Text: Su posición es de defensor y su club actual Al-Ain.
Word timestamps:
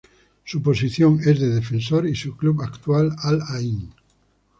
Su 0.43 0.63
posición 0.63 1.19
es 1.23 1.39
de 1.39 1.49
defensor 1.49 2.07
y 2.07 2.15
su 2.15 2.35
club 2.35 2.63
actual 2.63 3.15
Al-Ain. 3.21 3.93